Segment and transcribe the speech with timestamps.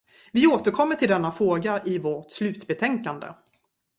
[0.31, 3.27] Vi återkommer till denna fråga i vårt slutbetänkande.